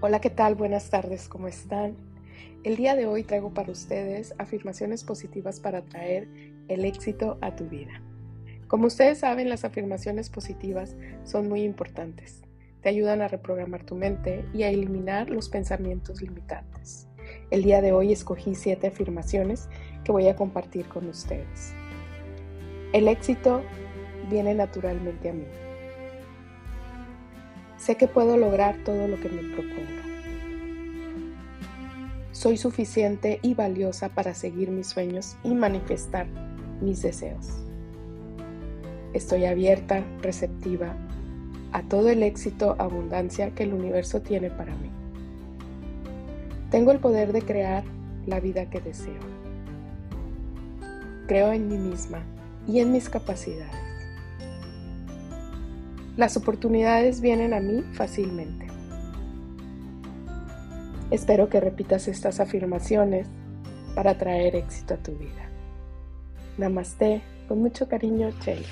[0.00, 0.54] Hola, ¿qué tal?
[0.54, 1.96] Buenas tardes, ¿cómo están?
[2.62, 6.28] El día de hoy traigo para ustedes afirmaciones positivas para traer
[6.68, 8.00] el éxito a tu vida.
[8.68, 12.42] Como ustedes saben, las afirmaciones positivas son muy importantes.
[12.80, 17.08] Te ayudan a reprogramar tu mente y a eliminar los pensamientos limitantes.
[17.50, 19.68] El día de hoy escogí siete afirmaciones
[20.04, 21.74] que voy a compartir con ustedes.
[22.92, 23.62] El éxito
[24.30, 25.46] viene naturalmente a mí.
[27.88, 30.02] Sé que puedo lograr todo lo que me proponga.
[32.32, 36.26] Soy suficiente y valiosa para seguir mis sueños y manifestar
[36.82, 37.48] mis deseos.
[39.14, 40.94] Estoy abierta, receptiva
[41.72, 44.90] a todo el éxito, abundancia que el universo tiene para mí.
[46.70, 47.84] Tengo el poder de crear
[48.26, 49.22] la vida que deseo.
[51.26, 52.22] Creo en mí misma
[52.66, 53.97] y en mis capacidades.
[56.18, 58.66] Las oportunidades vienen a mí fácilmente.
[61.12, 63.28] Espero que repitas estas afirmaciones
[63.94, 65.48] para traer éxito a tu vida.
[66.56, 68.66] Namaste, con mucho cariño, Chela.